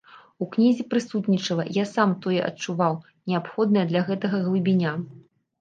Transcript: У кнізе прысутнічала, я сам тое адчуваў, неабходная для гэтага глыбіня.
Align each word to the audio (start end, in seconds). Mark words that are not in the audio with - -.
У 0.43 0.45
кнізе 0.53 0.85
прысутнічала, 0.93 1.65
я 1.75 1.83
сам 1.91 2.15
тое 2.23 2.39
адчуваў, 2.49 2.97
неабходная 3.33 3.85
для 3.93 4.01
гэтага 4.09 4.37
глыбіня. 4.49 4.97